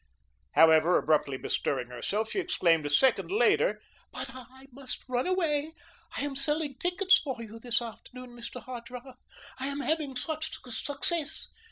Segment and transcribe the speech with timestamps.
[0.53, 3.79] However, abruptly bestirring herself, she exclaimed a second later:
[4.11, 5.73] "But I must run away.
[6.17, 8.63] I am selling tickets for you this afternoon, Mr.
[8.65, 9.17] Hartrath.
[9.59, 11.49] I am having such success.